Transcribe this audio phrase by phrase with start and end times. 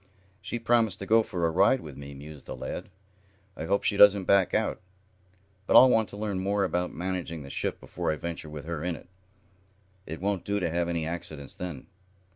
[0.41, 2.89] "She promised to go for a ride with me," mused the lad.
[3.55, 4.81] "I hope she doesn't back out.
[5.67, 8.83] But I'll want to learn more about managing the ship before I venture with her
[8.83, 9.09] in it.
[10.07, 11.85] It won't do to have any accidents then.